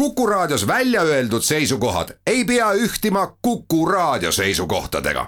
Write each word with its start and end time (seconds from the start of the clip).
Kuku 0.00 0.26
Raadios 0.26 0.66
välja 0.66 1.02
öeldud 1.02 1.42
seisukohad 1.42 2.08
ei 2.26 2.44
pea 2.44 2.72
ühtima 2.72 3.36
Kuku 3.42 3.86
Raadio 3.86 4.32
seisukohtadega. 4.32 5.26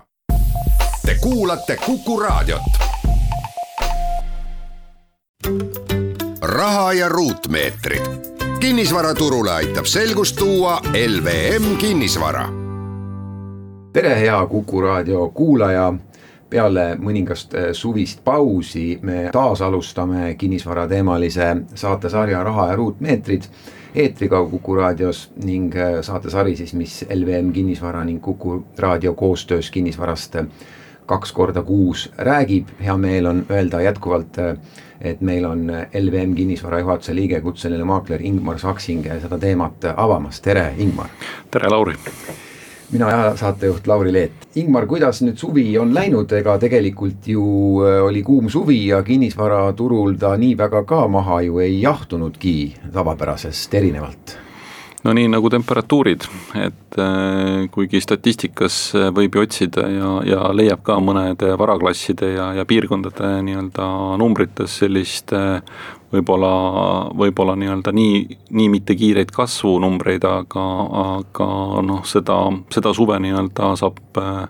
Te 1.07 1.17
kuulate 1.21 1.77
Kuku 1.87 2.21
Raadiot. 2.21 2.63
raha 6.43 6.93
ja 6.93 7.09
ruutmeetrid. 7.09 8.01
kinnisvaraturule 8.61 9.53
aitab 9.53 9.85
selgust 9.85 10.37
tuua 10.37 10.81
LVM 11.09 11.77
kinnisvara. 11.77 12.49
tere, 13.93 14.21
hea 14.21 14.47
Kuku 14.47 14.81
Raadio 14.81 15.29
kuulaja 15.29 15.95
peale 16.51 16.95
mõningast 16.95 17.55
suvist 17.73 18.25
pausi 18.25 18.99
me 19.03 19.29
taas 19.33 19.61
alustame 19.61 20.35
kinnisvarateemalise 20.35 21.57
saatesarja 21.75 22.45
Raha 22.45 22.69
ja 22.69 22.77
ruutmeetrid 22.77 23.43
eetriga 23.95 24.45
Kuku 24.51 24.75
raadios 24.75 25.31
ning 25.45 25.75
saatesari 26.01 26.57
siis, 26.57 26.75
mis 26.75 27.05
LVM 27.15 27.53
kinnisvara 27.53 28.05
ning 28.05 28.23
Kuku 28.23 28.65
raadio 28.79 29.15
koostöös 29.15 29.71
kinnisvarast 29.71 30.37
kaks 31.07 31.33
korda 31.33 31.63
kuus 31.63 32.13
räägib, 32.19 32.69
hea 32.81 32.97
meel 32.97 33.27
on 33.27 33.43
öelda 33.51 33.81
jätkuvalt, 33.83 34.39
et 35.01 35.21
meil 35.21 35.45
on 35.45 35.67
LVM 36.01 36.35
kinnisvara 36.35 36.79
juhatuse 36.79 37.15
liige, 37.15 37.41
kutseline 37.41 37.85
maakler 37.85 38.23
Ingmar 38.23 38.59
Saksing 38.59 39.11
seda 39.27 39.39
teemat 39.39 39.91
avamas, 39.97 40.41
tere 40.41 40.73
Ingmar! 40.79 41.11
tere 41.51 41.69
Lauri! 41.69 41.99
Mina 42.93 43.33
saatejuht 43.37 43.87
Lauri 43.87 44.13
Leet. 44.13 44.47
Ingmar, 44.61 44.87
kuidas 44.87 45.23
nüüd 45.25 45.41
suvi 45.41 45.67
on 45.81 45.95
läinud, 45.97 46.33
ega 46.37 46.59
tegelikult 46.61 47.29
ju 47.33 47.45
oli 47.81 48.23
kuum 48.27 48.51
suvi 48.53 48.85
ja 48.91 49.03
kinnisvaraturul 49.07 50.17
ta 50.21 50.37
nii 50.37 50.55
väga 50.59 50.85
ka 50.89 51.07
maha 51.09 51.41
ju 51.47 51.61
ei 51.65 51.81
jahtunudki 51.83 52.57
tavapärasest 52.93 53.75
erinevalt 53.81 54.39
no 55.03 55.13
nii 55.17 55.29
nagu 55.33 55.51
temperatuurid, 55.51 56.27
et 56.63 56.99
äh, 57.01 57.65
kuigi 57.75 58.01
statistikas 58.03 58.77
võib 59.15 59.35
ju 59.35 59.43
otsida 59.43 59.89
ja, 59.91 60.11
ja 60.27 60.43
leiab 60.55 60.85
ka 60.87 60.99
mõnede 61.03 61.57
varaklasside 61.59 62.33
ja, 62.37 62.53
ja 62.59 62.67
piirkondade 62.69 63.35
nii-öelda 63.49 63.89
numbrites 64.23 64.79
sellist 64.83 65.35
äh, 65.35 65.59
võib-olla, 66.13 66.53
võib-olla 67.19 67.57
nii-öelda 67.59 67.93
nii, 67.97 68.39
nii 68.51 68.69
mitte 68.73 68.97
kiireid 68.99 69.33
kasvunumbreid, 69.35 70.27
aga, 70.29 70.67
aga 71.05 71.49
noh, 71.87 72.03
seda, 72.09 72.39
seda 72.75 72.93
suve 72.97 73.19
nii-öelda 73.23 73.73
saab 73.81 74.21
äh, 74.21 74.45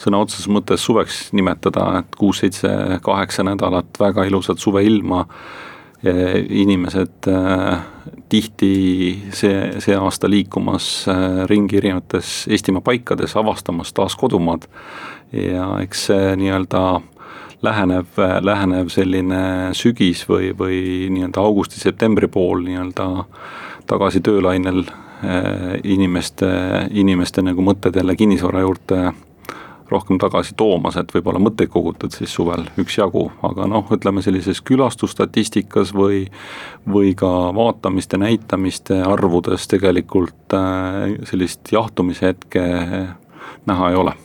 sõna 0.00 0.22
otseses 0.24 0.48
mõttes 0.52 0.84
suveks 0.84 1.28
nimetada, 1.36 1.90
et 2.00 2.18
kuus, 2.18 2.42
seitse, 2.42 2.72
kaheksa 3.04 3.46
nädalat 3.46 4.00
väga 4.00 4.26
ilusat 4.30 4.62
suveilma 4.62 5.24
inimesed 6.04 7.28
äh, 7.28 7.78
tihti 8.28 9.22
see, 9.32 9.80
see 9.80 9.96
aasta 9.96 10.28
liikumas 10.30 11.06
äh, 11.08 11.44
ringi 11.48 11.78
erinevates 11.80 12.44
Eestimaa 12.50 12.84
paikades, 12.84 13.36
avastamas 13.36 13.92
taas 13.92 14.16
kodumaad. 14.16 14.68
ja 15.32 15.66
eks 15.82 16.06
see 16.06 16.36
nii-öelda 16.36 16.82
lähenev, 17.64 18.18
lähenev 18.44 18.90
selline 18.92 19.42
sügis 19.76 20.24
või, 20.28 20.52
või 20.56 20.80
nii-öelda 21.14 21.42
augusti-septembri 21.42 22.28
pool 22.32 22.64
nii-öelda 22.66 23.08
tagasi 23.90 24.22
töölainel 24.24 24.84
äh, 24.84 25.76
inimeste, 25.84 26.48
inimeste 26.90 27.44
nagu 27.44 27.64
mõtted 27.64 27.96
jälle 27.96 28.16
kinnisvara 28.16 28.64
juurde 28.64 29.00
rohkem 29.90 30.18
tagasi 30.18 30.54
toomas, 30.56 30.96
et 30.96 31.12
võib-olla 31.12 31.40
mõtteid 31.44 31.68
kogutud 31.70 32.14
siis 32.14 32.32
suvel 32.32 32.64
üksjagu, 32.80 33.26
aga 33.44 33.66
noh, 33.68 33.84
ütleme 33.92 34.22
sellises 34.24 34.62
külastusstatistikas 34.64 35.92
või 35.94 36.24
või 36.88 37.12
ka 37.18 37.30
vaatamiste, 37.56 38.18
näitamiste 38.20 39.02
arvudes 39.04 39.68
tegelikult 39.70 40.56
äh, 40.56 41.16
sellist 41.28 41.72
jahtumise 41.72 42.32
hetke 42.32 42.64
näha 43.68 43.90
ei 43.90 44.00
ole 44.00 44.16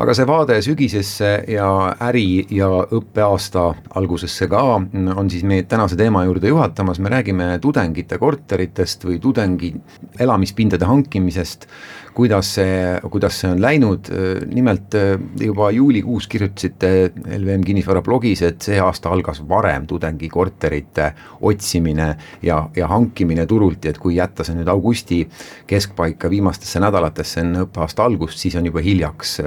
aga 0.00 0.14
see 0.16 0.26
vaade 0.28 0.56
sügisesse 0.64 1.30
ja 1.52 1.68
äri- 2.08 2.46
ja 2.56 2.68
õppeaasta 2.96 3.66
algusesse 4.00 4.48
ka 4.48 4.62
on 4.80 5.30
siis 5.30 5.44
meid 5.44 5.68
tänase 5.68 5.96
teema 5.96 6.24
juurde 6.24 6.48
juhatamas, 6.48 6.98
me 6.98 7.12
räägime 7.12 7.58
tudengite 7.60 8.18
korteritest 8.18 9.04
või 9.04 9.18
tudengi 9.20 9.74
elamispindade 10.18 10.88
hankimisest 10.88 11.66
kuidas 12.14 12.54
see, 12.56 12.98
kuidas 13.10 13.38
see 13.40 13.50
on 13.50 13.60
läinud, 13.62 14.10
nimelt 14.54 14.96
juba 15.40 15.70
juulikuus 15.74 16.26
kirjutasite 16.30 16.90
LVM 17.38 17.64
kinnisvara 17.66 18.02
blogis, 18.02 18.42
et 18.46 18.60
see 18.62 18.80
aasta 18.82 19.12
algas 19.12 19.42
varem 19.48 19.86
tudengikorterite 19.90 21.10
otsimine 21.46 22.08
ja, 22.42 22.60
ja 22.76 22.90
hankimine 22.90 23.46
turult 23.46 23.84
ja 23.84 23.94
et 23.94 24.02
kui 24.02 24.16
jätta 24.18 24.46
see 24.46 24.58
nüüd 24.58 24.70
augusti 24.70 25.22
keskpaika 25.70 26.30
viimastesse 26.30 26.82
nädalatesse 26.82 27.44
enne 27.44 27.64
õppeaasta 27.66 28.04
algust, 28.04 28.38
siis 28.42 28.58
on 28.58 28.68
juba 28.70 28.84
hiljaks 28.84 29.38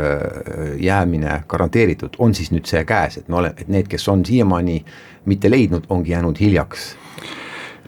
jäämine 0.80 1.42
garanteeritud, 1.48 2.20
on 2.20 2.36
siis 2.36 2.52
nüüd 2.56 2.70
see 2.70 2.84
käes, 2.88 3.20
et 3.22 3.30
me 3.30 3.42
oleme, 3.42 3.60
et 3.60 3.72
need, 3.72 3.92
kes 3.92 4.08
on 4.12 4.26
siiamaani 4.26 4.80
mitte 5.30 5.52
leidnud, 5.52 5.88
ongi 5.94 6.16
jäänud 6.16 6.40
hiljaks 6.40 6.94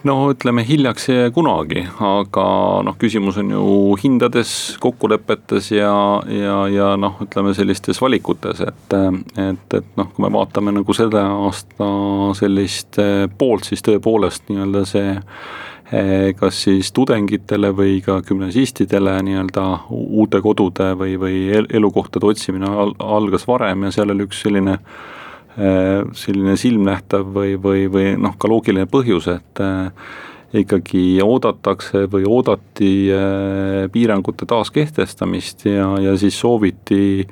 no 0.06 0.16
ütleme 0.32 0.64
hiljaks 0.68 1.10
ei 1.10 1.18
jää 1.18 1.32
kunagi, 1.34 1.84
aga 2.04 2.46
noh, 2.86 2.98
küsimus 3.02 3.40
on 3.42 3.52
ju 3.56 3.66
hindades, 4.02 4.52
kokkulepetes 4.82 5.72
ja, 5.74 5.94
ja, 6.30 6.58
ja 6.72 6.92
noh, 7.00 7.18
ütleme 7.26 7.56
sellistes 7.58 8.02
valikutes, 8.02 8.62
et, 8.66 8.98
et, 9.42 9.78
et 9.80 9.90
noh, 9.98 10.12
kui 10.14 10.26
me 10.26 10.32
vaatame 10.36 10.76
nagu 10.76 10.98
selle 10.98 11.22
aasta 11.22 11.90
sellist 12.38 13.02
poolt, 13.40 13.70
siis 13.70 13.86
tõepoolest 13.86 14.52
nii-öelda 14.52 14.86
see 14.90 15.10
eh, 15.16 16.32
kas 16.38 16.62
siis 16.68 16.94
tudengitele 16.96 17.74
või 17.76 17.98
ka 18.06 18.22
gümnasistidele 18.28 19.18
nii-öelda 19.26 19.68
uute 19.90 20.42
kodude 20.46 20.94
või, 21.02 21.18
või 21.22 21.44
elukohtade 21.66 22.30
otsimine 22.30 22.70
algas 23.00 23.48
varem 23.50 23.88
ja 23.88 23.96
seal 23.98 24.14
oli 24.14 24.30
üks 24.30 24.46
selline 24.46 24.78
äh, 24.78 25.14
selline 25.56 26.58
silmnähtav 26.60 27.28
või, 27.36 27.56
või, 27.62 27.86
või 27.92 28.16
noh, 28.20 28.34
ka 28.40 28.50
loogiline 28.52 28.90
põhjus, 28.92 29.30
et 29.32 29.62
äh, 29.64 30.10
ikkagi 30.56 31.22
oodatakse 31.24 32.06
või 32.12 32.28
oodati 32.28 32.90
äh, 33.16 33.86
piirangute 33.92 34.48
taaskehtestamist 34.50 35.68
ja, 35.70 35.88
ja 36.04 36.18
siis 36.20 36.36
sooviti, 36.40 37.24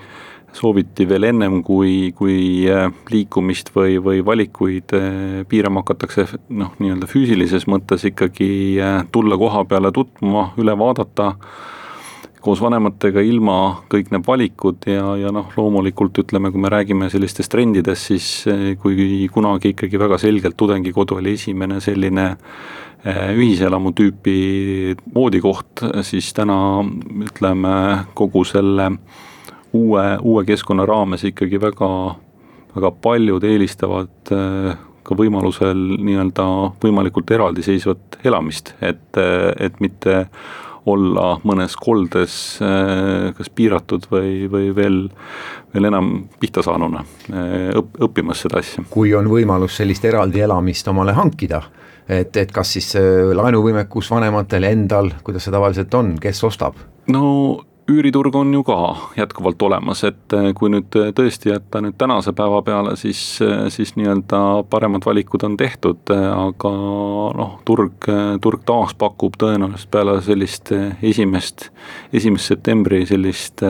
sooviti 0.55 1.07
veel 1.09 1.27
ennem, 1.33 1.59
kui, 1.67 2.13
kui 2.15 2.65
liikumist 3.11 3.73
või, 3.75 3.99
või 4.03 4.23
valikuid 4.25 4.95
piirama 5.49 5.83
hakatakse, 5.83 6.27
noh, 6.55 6.73
nii-öelda 6.79 7.09
füüsilises 7.11 7.67
mõttes 7.67 8.07
ikkagi 8.07 8.51
tulla 9.11 9.39
koha 9.41 9.67
peale 9.67 9.91
tutvuma, 9.95 10.51
üle 10.61 10.77
vaadata 10.79 11.33
koos 12.43 12.59
vanematega 12.59 13.23
ilma 13.23 13.57
kõik 13.91 14.11
need 14.11 14.25
valikud 14.27 14.87
ja, 14.89 15.13
ja 15.19 15.31
noh, 15.33 15.51
loomulikult 15.55 16.17
ütleme, 16.25 16.51
kui 16.51 16.61
me 16.63 16.71
räägime 16.71 17.07
sellistest 17.11 17.51
trendidest, 17.53 18.09
siis 18.11 18.29
eh, 18.51 18.73
kui 18.81 19.27
kunagi 19.31 19.71
ikkagi 19.73 19.99
väga 20.01 20.19
selgelt 20.21 20.57
tudengikodu 20.59 21.21
oli 21.21 21.37
esimene 21.37 21.79
selline 21.83 22.25
eh, 22.33 23.29
ühiselamu 23.37 23.93
tüüpi 23.95 24.95
voodikoht, 25.15 25.85
siis 26.03 26.33
täna 26.35 26.57
ütleme, 27.29 27.75
kogu 28.17 28.43
selle 28.47 28.89
uue, 29.73 30.03
uue 30.19 30.43
keskkonna 30.47 30.87
raames 30.89 31.23
ikkagi 31.31 31.61
väga, 31.63 31.89
väga 32.75 32.91
paljud 33.07 33.47
eelistavad 33.47 34.35
eh, 34.35 34.75
ka 35.03 35.15
võimalusel 35.19 35.79
nii-öelda 35.99 36.49
võimalikult 36.83 37.31
eraldiseisvat 37.35 38.19
elamist, 38.27 38.75
et, 38.83 39.19
et 39.59 39.81
mitte 39.83 40.21
olla 40.85 41.37
mõnes 41.47 41.75
koldes 41.79 42.35
äh, 42.63 43.31
kas 43.37 43.49
piiratud 43.55 44.07
või, 44.11 44.47
või 44.51 44.71
veel, 44.75 44.97
veel 45.73 45.89
enam 45.89 46.11
pihta 46.39 46.63
saanuna 46.65 47.03
äh, 47.31 47.69
õpp, 47.79 47.99
õppimas 48.09 48.43
seda 48.45 48.59
asja. 48.63 48.83
kui 48.89 49.13
on 49.15 49.29
võimalus 49.31 49.77
sellist 49.79 50.05
eraldi 50.05 50.43
elamist 50.43 50.87
omale 50.91 51.15
hankida, 51.17 51.61
et, 52.07 52.35
et 52.35 52.51
kas 52.51 52.75
siis 52.77 52.93
äh, 52.99 53.31
laenuvõimekus 53.35 54.11
vanematel 54.11 54.67
endal, 54.69 55.13
kuidas 55.23 55.47
see 55.47 55.55
tavaliselt 55.55 55.93
on, 55.99 56.17
kes 56.21 56.43
ostab? 56.49 56.79
no 57.11 57.23
üüriturg 57.91 58.35
on 58.35 58.53
ju 58.53 58.63
ka 58.63 58.77
jätkuvalt 59.17 59.61
olemas, 59.61 60.03
et 60.07 60.33
eh, 60.37 60.49
kui 60.55 60.71
nüüd 60.71 60.95
eh, 60.99 61.11
tõesti 61.15 61.51
jätta 61.51 61.81
nüüd 61.83 61.97
tänase 61.99 62.33
päeva 62.35 62.61
peale, 62.63 62.95
siis, 62.99 63.19
eh, 63.43 63.67
siis 63.73 63.95
nii-öelda 63.99 64.63
paremad 64.71 65.05
valikud 65.05 65.43
on 65.43 65.57
tehtud, 65.59 66.13
aga 66.13 66.73
noh, 67.39 67.59
turg, 67.67 68.07
turg 68.41 68.65
taas 68.67 68.95
pakub 68.95 69.35
tõenäoliselt 69.39 69.91
peale 69.91 70.17
sellist 70.23 70.71
esimest, 71.03 71.69
esimest 72.15 72.53
septembri 72.53 73.03
sellist 73.09 73.63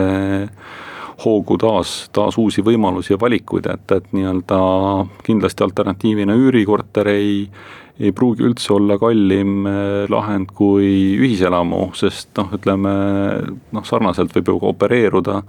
hoogu 1.24 1.56
taas, 1.58 1.94
taas 2.14 2.38
uusi 2.38 2.62
võimalusi 2.66 3.14
ja 3.14 3.20
valikuid, 3.20 3.66
et, 3.70 3.96
et 3.98 4.12
nii-öelda 4.14 4.58
kindlasti 5.26 5.66
alternatiivina 5.66 6.36
üürikorter 6.38 7.10
ei 7.10 7.48
ei 8.00 8.10
pruugi 8.12 8.44
üldse 8.48 8.74
olla 8.74 8.98
kallim 8.98 9.68
eh, 9.70 10.04
lahend 10.10 10.52
kui 10.56 11.14
ühiselamu, 11.20 11.88
sest 11.98 12.32
noh, 12.40 12.52
ütleme 12.56 12.92
noh, 13.74 13.86
sarnaselt 13.86 14.34
võib 14.34 14.52
ju 14.52 14.60
ka 14.60 14.70
opereeruda 14.74 15.40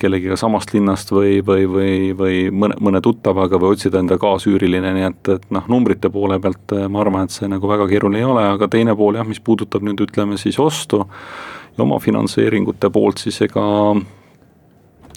kellegiga 0.00 0.32
samast 0.40 0.70
linnast 0.72 1.10
või, 1.12 1.42
või, 1.44 1.66
või, 1.68 1.96
või 2.16 2.36
mõne, 2.48 2.78
mõne 2.80 3.02
tuttavaga 3.04 3.58
või 3.60 3.74
otsida 3.74 4.00
enda 4.00 4.16
kaasüüriline, 4.16 4.94
nii 4.96 5.04
et, 5.10 5.28
et 5.34 5.44
noh, 5.52 5.66
numbrite 5.68 6.08
poole 6.08 6.38
pealt 6.40 6.72
ma 6.88 7.02
arvan, 7.02 7.28
et 7.28 7.34
see 7.34 7.50
nagu 7.52 7.68
väga 7.68 7.84
keeruline 7.90 8.22
ei 8.22 8.24
ole, 8.24 8.46
aga 8.54 8.70
teine 8.72 8.94
pool 8.96 9.20
jah, 9.20 9.28
mis 9.28 9.42
puudutab 9.44 9.84
nüüd 9.84 10.00
ütleme 10.06 10.40
siis 10.40 10.56
ostu 10.56 11.02
ja 11.04 11.84
omafinantseeringute 11.84 12.88
poolt, 12.88 13.20
siis 13.26 13.42
ega 13.44 13.66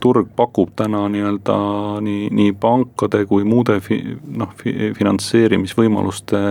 turg 0.04 0.32
pakub 0.36 0.72
täna 0.80 1.06
nii-öelda 1.12 1.58
nii, 2.06 2.30
nii 2.36 2.56
pankade 2.60 3.24
kui 3.30 3.46
muude 3.48 3.80
fi, 3.84 4.00
noh, 4.40 4.52
finantseerimisvõimaluste 4.98 6.42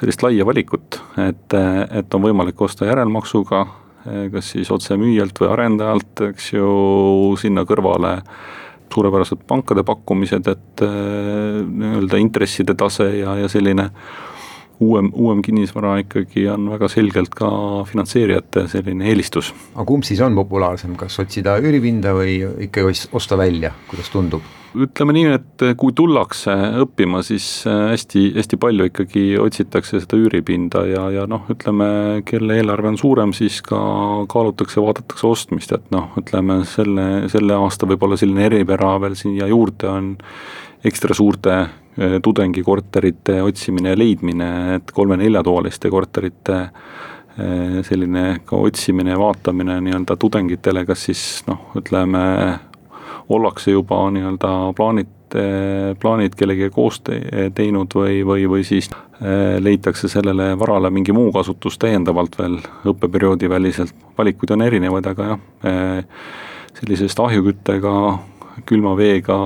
sellist 0.00 0.22
laia 0.24 0.46
valikut, 0.48 1.00
et, 1.20 1.56
et 1.92 2.14
on 2.16 2.24
võimalik 2.24 2.60
osta 2.64 2.88
järelmaksuga, 2.88 3.66
kas 4.32 4.54
siis 4.54 4.70
otse 4.72 4.96
müüjalt 4.96 5.36
või 5.42 5.50
arendajalt, 5.52 6.22
eks 6.30 6.54
ju, 6.54 6.70
sinna 7.40 7.66
kõrvale 7.68 8.14
suurepärased 8.90 9.44
pankade 9.46 9.84
pakkumised, 9.86 10.48
et 10.50 10.82
nii-öelda 10.82 12.18
intresside 12.22 12.74
tase 12.78 13.10
ja, 13.20 13.36
ja 13.42 13.50
selline 13.52 13.90
uuem, 14.80 15.10
uuem 15.14 15.42
kinnisvara 15.44 15.96
ikkagi 16.04 16.46
on 16.52 16.70
väga 16.72 16.88
selgelt 16.92 17.34
ka 17.36 17.50
finantseerijate 17.90 18.66
selline 18.72 19.10
eelistus. 19.10 19.52
aga 19.74 19.88
kumb 19.88 20.06
siis 20.08 20.22
on 20.24 20.38
populaarsem, 20.38 20.96
kas 21.00 21.18
otsida 21.22 21.58
üüripinda 21.60 22.14
või 22.16 22.40
ikkagi 22.68 23.10
osta 23.16 23.38
välja, 23.40 23.74
kuidas 23.90 24.10
tundub? 24.12 24.46
ütleme 24.70 25.14
nii, 25.16 25.30
et 25.34 25.64
kui 25.78 25.90
tullakse 25.96 26.52
õppima, 26.84 27.24
siis 27.26 27.46
äh, 27.66 27.88
hästi, 27.90 28.22
hästi 28.36 28.58
palju 28.60 28.86
ikkagi 28.90 29.24
otsitakse 29.42 29.98
seda 30.02 30.18
üüripinda 30.20 30.84
ja, 30.86 31.08
ja 31.14 31.26
noh, 31.30 31.48
ütleme, 31.50 32.22
kelle 32.28 32.60
eelarve 32.60 32.92
on 32.92 32.98
suurem, 33.00 33.34
siis 33.36 33.60
ka 33.66 33.80
kaalutakse, 34.30 34.78
vaadatakse 34.82 35.26
ostmist, 35.26 35.74
et 35.74 35.90
noh, 35.94 36.12
ütleme 36.20 36.60
selle, 36.70 37.08
selle 37.32 37.58
aasta 37.58 37.88
võib-olla 37.90 38.18
selline 38.20 38.46
eripära 38.46 38.94
veel 39.02 39.18
siia 39.18 39.50
juurde 39.50 39.90
on 39.90 40.12
ekstra 40.84 41.14
suurte 41.14 41.54
äh, 41.60 42.16
tudengikorterite 42.22 43.42
otsimine 43.42 43.94
ja 43.94 43.98
leidmine, 43.98 44.50
et 44.78 44.94
kolme-neljatoaliste 44.96 45.90
korterite 45.92 46.58
äh, 46.62 47.80
selline 47.86 48.40
ka 48.44 48.56
otsimine 48.56 49.14
ja 49.14 49.20
vaatamine 49.20 49.80
nii-öelda 49.84 50.16
tudengitele, 50.20 50.84
kas 50.88 51.06
siis 51.10 51.24
noh, 51.48 51.70
ütleme 51.78 52.24
ollakse 53.30 53.70
juba 53.70 54.02
nii-öelda 54.10 54.50
plaanid, 54.76 55.08
plaanid 56.02 56.34
kellegagi 56.38 56.74
koos 56.74 57.00
te, 57.06 57.20
teinud 57.54 57.94
või, 57.94 58.20
või, 58.26 58.46
või 58.50 58.64
siis 58.66 58.90
eh, 58.90 59.58
leitakse 59.62 60.10
sellele 60.10 60.52
varale 60.58 60.90
mingi 60.90 61.14
muu 61.14 61.30
kasutus 61.34 61.78
täiendavalt 61.78 62.38
veel 62.40 62.58
õppeperioodi 62.90 63.50
väliselt, 63.50 63.94
valikuid 64.18 64.56
on 64.56 64.66
erinevaid, 64.66 65.06
aga 65.12 65.28
jah, 65.30 65.46
eh, 65.70 66.02
sellisest 66.80 67.22
ahjuküttega, 67.22 67.94
külma 68.66 68.96
veega 68.98 69.38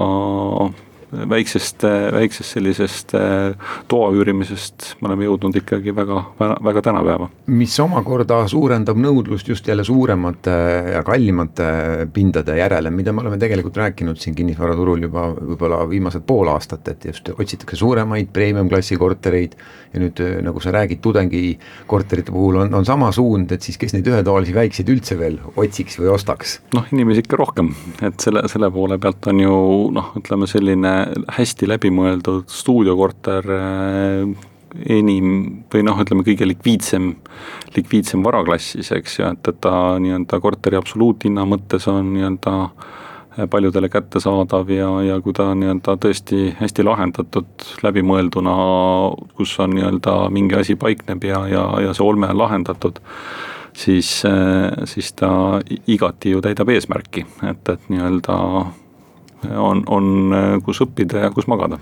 väiksest, 1.31 1.85
väiksest 2.15 2.57
sellisest 2.57 3.15
äh, 3.19 3.55
toa 3.89 4.11
üürimisest 4.15 4.95
me 5.01 5.11
oleme 5.11 5.27
jõudnud 5.29 5.57
ikkagi 5.61 5.95
väga, 5.97 6.21
väga 6.39 6.83
tänapäeva. 6.83 7.29
mis 7.47 7.77
omakorda 7.81 8.43
suurendab 8.49 8.99
nõudlust 9.01 9.49
just 9.49 9.69
jälle 9.69 9.85
suuremate 9.85 10.55
ja 10.95 11.03
kallimate 11.07 12.09
pindade 12.13 12.57
järele, 12.59 12.91
mida 12.91 13.13
me 13.13 13.25
oleme 13.25 13.39
tegelikult 13.39 13.77
rääkinud 13.77 14.21
siin 14.21 14.35
kinnisvaraturul 14.35 15.07
juba 15.09 15.29
võib-olla 15.35 15.83
viimased 15.89 16.27
pool 16.27 16.49
aastat, 16.53 16.89
et 16.89 17.05
just 17.11 17.31
otsitakse 17.35 17.77
suuremaid 17.77 18.33
premium-klassi 18.33 18.99
kortereid 19.01 19.57
ja 19.95 20.03
nüüd 20.03 20.21
nagu 20.43 20.61
sa 20.63 20.73
räägid, 20.75 21.01
tudengikorterite 21.05 22.33
puhul 22.35 22.63
on, 22.65 22.75
on 22.75 22.87
sama 22.87 23.13
suund, 23.15 23.53
et 23.55 23.63
siis 23.63 23.79
kes 23.79 23.95
neid 23.95 24.09
ühetoalisi 24.11 24.55
väikseid 24.57 24.91
üldse 24.91 25.19
veel 25.19 25.39
otsiks 25.57 25.99
või 26.01 26.11
ostaks? 26.15 26.59
noh, 26.75 26.87
inimesi 26.93 27.25
ikka 27.25 27.39
rohkem, 27.39 27.71
et 28.03 28.21
selle, 28.23 28.45
selle 28.51 28.71
poole 28.75 28.99
pealt 29.03 29.31
on 29.31 29.41
ju 29.43 29.57
noh, 29.95 30.11
ütleme 30.19 30.49
selline 30.51 30.95
hästi 31.37 31.69
läbimõeldud 31.71 32.51
stuudiokorter 32.53 33.55
äh, 33.55 34.51
enim 34.91 35.31
või 35.71 35.85
noh, 35.87 36.01
ütleme 36.03 36.25
kõige 36.27 36.49
likviidsem, 36.49 37.13
likviidsem 37.77 38.25
varaklassis, 38.27 38.91
eks 38.97 39.19
ju, 39.21 39.31
et, 39.31 39.49
et 39.49 39.63
ta 39.63 39.97
nii-öelda 40.03 40.41
korteri 40.43 40.79
absoluuthinna 40.81 41.47
mõttes 41.49 41.87
on 41.91 42.11
nii-öelda 42.17 42.55
äh, 42.65 43.49
paljudele 43.51 43.89
kättesaadav 43.93 44.71
ja, 44.75 44.91
ja 45.07 45.21
kui 45.23 45.35
ta 45.37 45.51
nii-öelda 45.55 45.97
tõesti 46.03 46.53
hästi 46.59 46.87
lahendatud, 46.87 47.67
läbimõelduna, 47.87 48.55
kus 49.39 49.57
on 49.63 49.77
nii-öelda 49.79 50.19
mingi 50.35 50.59
asi 50.59 50.79
paikneb 50.81 51.27
ja, 51.31 51.45
ja, 51.51 51.67
ja 51.87 51.95
see 51.95 52.07
olme 52.07 52.31
on 52.35 52.41
lahendatud, 52.43 52.99
siis, 53.79 54.17
äh, 54.29 54.71
siis 54.91 55.13
ta 55.19 55.61
igati 55.87 56.35
ju 56.35 56.43
täidab 56.45 56.75
eesmärki, 56.75 57.27
et, 57.47 57.69
et 57.69 57.93
nii-öelda 57.93 58.39
on, 59.51 59.85
on 59.87 60.37
äh, 60.37 60.53
kus 60.65 60.83
õppida 60.85 61.27
ja 61.27 61.33
kus 61.35 61.49
magada 61.51 61.81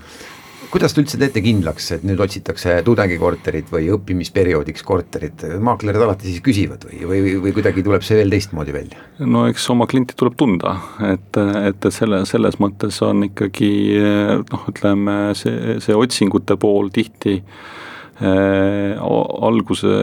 kuidas 0.73 0.95
te 0.95 1.03
üldse 1.03 1.19
teete 1.21 1.41
kindlaks, 1.45 1.91
et 1.93 2.05
nüüd 2.07 2.21
otsitakse 2.23 2.79
tudengikorterit 2.85 3.67
või 3.69 3.91
õppimisperioodiks 3.93 4.85
korterit, 4.87 5.43
maaklerid 5.61 6.01
alati 6.01 6.31
siis 6.31 6.41
küsivad 6.45 6.87
või, 6.87 7.03
või, 7.11 7.35
või 7.43 7.53
kuidagi 7.53 7.83
tuleb 7.85 8.05
see 8.05 8.17
veel 8.17 8.33
teistmoodi 8.33 8.73
välja? 8.73 9.03
no 9.21 9.45
eks 9.51 9.67
oma 9.69 9.85
klienti 9.89 10.17
tuleb 10.17 10.37
tunda, 10.39 10.75
et, 11.11 11.39
et 11.69 11.87
selle, 11.93 12.23
selles 12.29 12.57
mõttes 12.63 12.97
on 13.05 13.27
ikkagi 13.29 13.71
noh, 14.49 14.65
ütleme 14.73 15.17
see, 15.37 15.77
see 15.83 15.97
otsingute 15.97 16.57
pool 16.57 16.89
tihti 16.95 17.37
äh, 17.37 18.97
alguse 18.97 19.93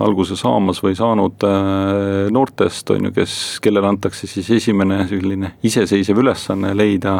alguse 0.00 0.36
saamas 0.40 0.80
või 0.84 0.96
saanud 0.96 1.44
äh, 1.44 2.30
noortest, 2.32 2.90
on 2.94 3.08
ju, 3.08 3.12
kes, 3.16 3.34
kellele 3.64 3.90
antakse 3.90 4.28
siis 4.30 4.48
esimene 4.56 5.02
selline 5.10 5.56
iseseisev 5.68 6.22
ülesanne 6.22 6.72
leida 6.76 7.18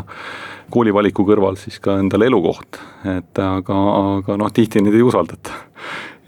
koolivaliku 0.72 1.26
kõrval 1.28 1.58
siis 1.60 1.76
ka 1.84 1.98
endale 2.00 2.30
elukoht, 2.30 2.80
et 3.12 3.42
aga, 3.44 3.82
aga 4.16 4.38
noh, 4.40 4.52
tihti 4.54 4.80
neid 4.80 4.96
ei 4.96 5.04
usaldata 5.04 5.58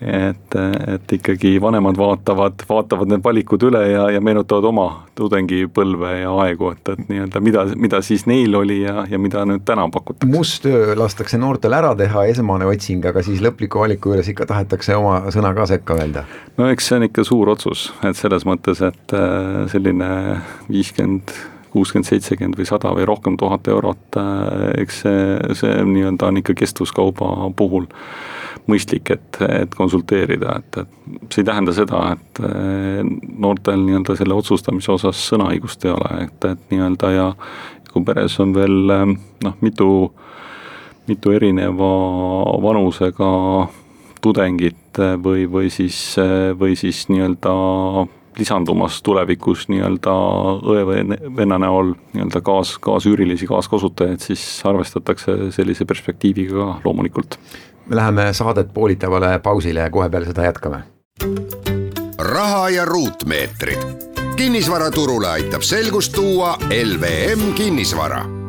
et, 0.04 0.56
et 0.94 1.12
ikkagi 1.16 1.54
vanemad 1.62 1.96
vaatavad, 1.98 2.64
vaatavad 2.68 3.08
need 3.08 3.24
valikud 3.24 3.62
üle 3.68 3.80
ja, 3.88 4.06
ja 4.12 4.20
meenutavad 4.24 4.68
oma 4.68 4.86
tudengipõlve 5.18 6.10
ja 6.20 6.32
aegu, 6.44 6.70
et, 6.74 6.90
et 6.92 7.08
nii-öelda 7.08 7.42
mida, 7.44 7.64
mida 7.80 8.00
siis 8.04 8.26
neil 8.30 8.54
oli 8.58 8.80
ja, 8.82 9.06
ja 9.10 9.20
mida 9.20 9.44
nüüd 9.48 9.64
täna 9.66 9.86
pakutakse. 9.92 10.30
must 10.30 10.62
töö 10.66 10.96
lastakse 10.98 11.40
noortel 11.40 11.76
ära 11.76 11.94
teha, 11.98 12.26
esmane 12.30 12.68
otsing, 12.68 13.06
aga 13.08 13.24
siis 13.24 13.42
lõpliku 13.44 13.84
valiku 13.84 14.12
juures 14.12 14.28
ikka 14.32 14.48
tahetakse 14.50 14.96
oma 14.98 15.22
sõna 15.34 15.54
ka 15.56 15.68
sekka 15.72 15.98
öelda? 16.00 16.26
no 16.60 16.68
eks 16.72 16.90
see 16.90 17.00
on 17.00 17.08
ikka 17.08 17.24
suur 17.26 17.54
otsus, 17.56 17.88
et 18.04 18.20
selles 18.20 18.46
mõttes, 18.48 18.84
et 18.84 19.16
äh, 19.16 19.64
selline 19.72 20.10
viiskümmend 20.68 21.32
kuuskümmend, 21.75 22.06
seitsekümmend 22.06 22.59
või 22.59 22.69
sada 22.69 22.94
või 22.94 23.06
rohkem 23.09 23.38
tuhat 23.41 23.69
eurot, 23.71 24.21
äh, 24.21 24.71
eks 24.85 25.03
see, 25.05 25.26
see 25.59 25.75
nii-öelda 25.91 26.31
on 26.31 26.41
ikka 26.41 26.56
kestvuskauba 26.62 27.50
puhul 27.59 27.91
mõistlik, 28.71 29.11
et, 29.12 29.38
et 29.44 29.75
konsulteerida, 29.76 30.59
et, 30.62 30.79
et 30.85 31.32
see 31.35 31.43
ei 31.43 31.49
tähenda 31.50 31.75
seda, 31.76 32.00
et 32.15 32.41
eh, 32.49 33.03
noortel 33.37 33.83
nii-öelda 33.85 34.16
selle 34.16 34.37
otsustamise 34.38 34.93
osas 34.95 35.21
sõnaõigust 35.28 35.85
ei 35.85 35.93
ole, 35.93 36.12
et, 36.25 36.49
et 36.49 36.73
nii-öelda 36.73 37.11
ja 37.12 37.26
kui 37.93 38.07
peres 38.07 38.38
on 38.40 38.54
veel 38.57 38.95
eh, 38.95 39.04
noh, 39.45 39.59
mitu, 39.61 39.88
mitu 41.11 41.35
erineva 41.37 41.93
vanusega 42.64 43.31
tudengit 44.25 45.02
või, 45.21 45.45
või 45.50 45.69
siis, 45.69 45.99
või 46.57 46.78
siis 46.81 47.04
nii-öelda 47.11 47.52
lisandumas 48.38 49.03
tulevikus 49.03 49.69
nii-öelda 49.69 50.14
õe 50.62 50.87
või 50.88 51.21
venna 51.37 51.59
näol 51.62 51.95
nii-öelda 52.14 52.43
kaas, 52.45 52.76
kaasüürilisi 52.83 53.47
kaaskasutajaid, 53.50 54.21
siis 54.25 54.43
arvestatakse 54.67 55.53
sellise 55.55 55.87
perspektiiviga 55.88 56.59
ka 56.59 56.75
loomulikult 56.85 57.38
me 57.87 57.97
läheme 57.97 58.33
saadet 58.33 58.75
poolitavale 58.75 59.38
pausile 59.38 59.81
ja 59.81 59.91
kohe 59.91 60.09
peale 60.09 60.26
seda 60.26 60.45
jätkame. 60.45 60.83
raha 62.19 62.69
ja 62.69 62.85
ruutmeetrid. 62.85 63.79
kinnisvaraturule 64.37 65.29
aitab 65.29 65.62
selgust 65.62 66.12
tuua 66.12 66.59
LVM 66.85 67.53
kinnisvara 67.55 68.43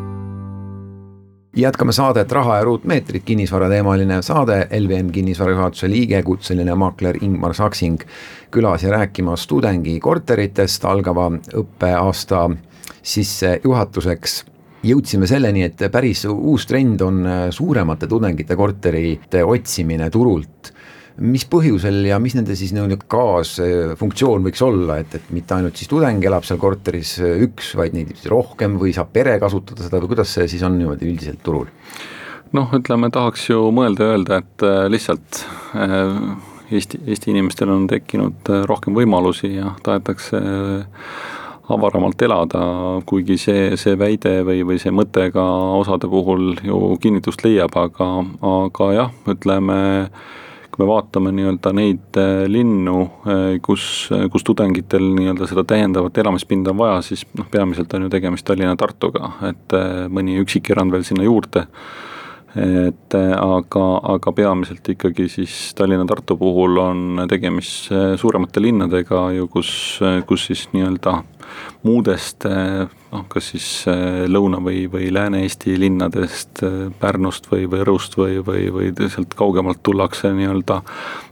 jätkame 1.56 1.92
saadet 1.92 2.32
Raha 2.32 2.58
ja 2.58 2.64
ruutmeetrid, 2.64 3.22
kinnisvarateemaline 3.26 4.22
saade, 4.22 4.68
LVM 4.80 5.10
kinnisvara 5.12 5.52
juhatuse 5.52 5.90
liige, 5.90 6.24
kutseline 6.24 6.76
maakler 6.76 7.18
Ingmar 7.22 7.54
Saksing. 7.54 8.02
Külas 8.52 8.84
ja 8.84 8.92
rääkimas 8.92 9.48
tudengikorteritest 9.48 10.86
algava 10.86 11.30
õppeaasta 11.32 12.50
sissejuhatuseks. 13.04 14.44
Jõudsime 14.86 15.28
selleni, 15.28 15.64
et 15.66 15.82
päris 15.92 16.26
uus 16.30 16.68
trend 16.70 17.02
on 17.02 17.24
suuremate 17.50 18.08
tudengite 18.08 18.56
korterite 18.56 19.44
otsimine 19.44 20.10
turult 20.14 20.75
mis 21.24 21.46
põhjusel 21.48 22.02
ja 22.10 22.18
mis 22.20 22.36
nende 22.36 22.58
siis 22.60 22.74
nii-öelda 22.76 22.98
kaasfunktsioon 23.12 24.44
võiks 24.48 24.64
olla, 24.66 25.00
et, 25.04 25.16
et 25.16 25.30
mitte 25.36 25.56
ainult 25.56 25.80
siis 25.80 25.92
tudeng 25.92 26.24
elab 26.28 26.48
seal 26.48 26.60
korteris 26.62 27.16
äh, 27.24 27.38
üks, 27.46 27.72
vaid 27.80 27.96
neid 27.96 28.12
rohkem 28.32 28.76
või 28.82 28.96
saab 28.96 29.14
pere 29.16 29.38
kasutada 29.42 29.86
seda 29.86 30.02
või 30.04 30.12
kuidas 30.16 30.36
see 30.36 30.50
siis 30.52 30.66
on 30.68 30.76
niimoodi 30.80 31.08
üldiselt 31.08 31.40
turul? 31.46 31.70
noh, 32.56 32.68
ütleme, 32.76 33.10
tahaks 33.12 33.50
ju 33.50 33.70
mõelda 33.76 34.10
ja 34.10 34.18
öelda, 34.18 34.42
et 34.44 34.68
äh, 34.68 34.84
lihtsalt 34.92 35.46
Eesti, 36.66 36.98
Eesti 37.06 37.30
inimestel 37.30 37.70
on 37.70 37.84
tekkinud 37.86 38.48
rohkem 38.66 38.96
võimalusi 38.98 39.52
ja 39.54 39.76
tahetakse 39.86 40.40
avaramalt 41.70 42.22
elada, 42.26 42.62
kuigi 43.10 43.38
see, 43.42 43.76
see 43.80 43.94
väide 43.98 44.40
või, 44.46 44.64
või 44.68 44.80
see 44.82 44.94
mõte 44.94 45.28
ka 45.34 45.44
osade 45.80 46.10
puhul 46.10 46.56
ju 46.66 46.80
kinnitust 47.02 47.46
leiab, 47.46 47.78
aga, 47.78 48.10
aga 48.46 48.90
jah, 48.94 49.14
ütleme 49.30 49.78
kui 50.76 50.84
me 50.84 50.90
vaatame 50.90 51.32
nii-öelda 51.32 51.72
neid 51.76 52.18
äh, 52.20 52.46
linnu, 52.52 52.98
äh, 53.32 53.44
kus, 53.64 54.10
kus 54.32 54.44
tudengitel 54.44 55.06
nii-öelda 55.16 55.48
seda 55.48 55.64
täiendavat 55.68 56.18
elamispinda 56.20 56.74
on 56.74 56.82
vaja, 56.82 56.98
siis 57.06 57.24
noh, 57.40 57.48
peamiselt 57.52 57.94
on 57.96 58.08
ju 58.08 58.12
tegemist 58.12 58.48
Tallinna-Tartuga, 58.50 59.32
et 59.48 59.78
äh, 59.78 59.94
mõni 60.12 60.36
üksik 60.44 60.74
erand 60.76 60.92
veel 60.92 61.08
sinna 61.08 61.24
juurde 61.24 61.64
et 62.56 63.16
aga, 63.16 63.86
aga 64.16 64.32
peamiselt 64.32 64.88
ikkagi 64.94 65.28
siis 65.32 65.56
Tallinna-Tartu 65.76 66.38
puhul 66.40 66.80
on 66.80 67.26
tegemist 67.30 67.90
suuremate 68.22 68.64
linnadega 68.64 69.26
ju, 69.36 69.50
kus, 69.52 69.72
kus 70.28 70.46
siis 70.48 70.62
nii-öelda 70.72 71.18
muudest 71.84 72.48
noh, 72.48 73.26
kas 73.32 73.52
siis 73.54 73.68
Lõuna- 74.32 74.64
või, 74.64 74.86
või 74.92 75.12
Lääne-Eesti 75.14 75.76
linnadest, 75.80 76.64
Pärnust 77.00 77.52
või 77.52 77.68
Võrust 77.72 78.16
või, 78.20 78.40
või, 78.46 78.70
või 78.72 78.94
sealt 79.04 79.36
kaugemalt 79.36 79.84
tullakse 79.84 80.32
nii-öelda, 80.36 80.82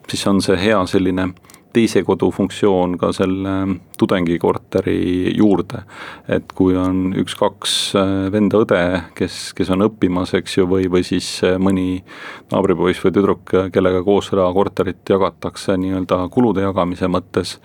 siis 0.09 0.27
on 0.27 0.43
see 0.43 0.59
hea 0.59 0.83
selline 0.91 1.31
teise 1.73 2.03
kodu 2.05 2.29
funktsioon 2.33 2.97
ka 3.01 3.09
selle 3.15 3.53
tudengikorteri 3.97 5.33
juurde. 5.37 5.83
et 6.27 6.53
kui 6.55 6.75
on 6.77 7.13
üks-kaks 7.19 7.73
äh, 7.99 8.11
venda-õde, 8.33 8.79
kes, 9.17 9.53
kes 9.57 9.71
on 9.73 9.87
õppimas, 9.87 10.33
eks 10.37 10.57
ju, 10.57 10.67
või, 10.69 10.87
või 10.91 11.03
siis 11.07 11.27
äh, 11.43 11.57
mõni 11.57 12.03
naabripoiss 12.51 13.03
või 13.03 13.15
tüdruk, 13.17 13.55
kellega 13.73 14.03
koos 14.05 14.29
seda 14.31 14.47
korterit 14.53 15.09
jagatakse 15.09 15.77
nii-öelda 15.81 16.27
kulude 16.33 16.63
jagamise 16.65 17.09
mõttes, 17.11 17.57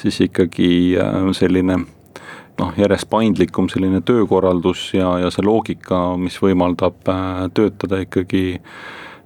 siis 0.00 0.20
ikkagi 0.28 0.70
äh, 1.00 1.30
selline 1.36 1.80
noh, 2.58 2.74
järjest 2.78 3.08
paindlikum 3.10 3.70
selline 3.72 4.04
töökorraldus 4.06 4.92
ja, 4.94 5.16
ja 5.24 5.32
see 5.34 5.42
loogika, 5.46 6.04
mis 6.20 6.36
võimaldab 6.42 7.00
töötada 7.56 7.98
ikkagi 8.04 8.44
äh, 8.60 8.76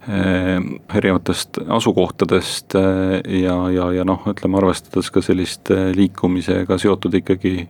erinevatest 0.08 1.58
asukohtadest 1.68 2.76
eh, 2.78 3.42
ja, 3.42 3.56
ja, 3.74 3.90
ja 3.92 4.04
noh, 4.08 4.22
ütleme 4.30 4.60
arvestades 4.60 5.10
ka 5.12 5.22
sellist 5.24 5.68
eh, 5.74 5.90
liikumisega 5.96 6.78
seotud 6.80 7.18
ikkagi 7.20 7.68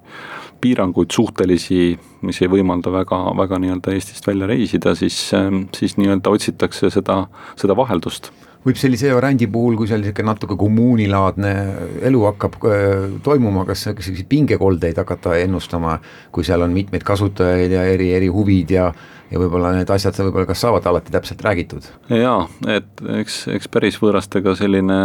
piiranguid 0.62 1.14
suhtelisi, 1.14 1.92
mis 2.26 2.40
ei 2.42 2.50
võimalda 2.50 2.90
väga, 2.94 3.18
väga 3.38 3.58
nii-öelda 3.62 3.94
Eestist 3.94 4.26
välja 4.26 4.48
reisida, 4.50 4.94
siis, 4.98 5.18
siis 5.76 5.94
nii-öelda 6.00 6.32
otsitakse 6.34 6.90
seda, 6.90 7.20
seda 7.58 7.76
vaheldust. 7.78 8.32
Võib 8.66 8.74
sellise 8.74 9.12
variandi 9.14 9.46
puhul, 9.46 9.76
kui 9.78 9.86
seal 9.86 10.02
niisugune 10.02 10.32
natuke 10.32 10.56
kommuunilaadne 10.58 11.52
elu 12.10 12.24
hakkab 12.26 12.58
toimuma, 13.22 13.62
kas 13.68 13.84
selliseid 13.86 14.26
pingekoldeid 14.30 14.98
hakata 14.98 15.36
ennustama, 15.38 15.94
kui 16.34 16.42
seal 16.46 16.66
on 16.66 16.74
mitmeid 16.74 17.06
kasutajaid 17.06 17.76
ja 17.78 17.86
eri, 17.86 18.10
eri 18.18 18.26
huvid 18.34 18.74
ja 18.74 18.88
ja 19.30 19.42
võib-olla 19.42 19.74
need 19.76 19.90
asjad 19.92 20.18
võib-olla 20.22 20.48
kas 20.48 20.64
saavad 20.64 20.88
alati 20.88 21.14
täpselt 21.14 21.44
räägitud? 21.44 21.86
jaa, 22.12 22.48
et 22.78 23.04
eks, 23.20 23.44
eks 23.54 23.70
päris 23.72 24.00
võõrastega 24.02 24.56
selline 24.58 24.98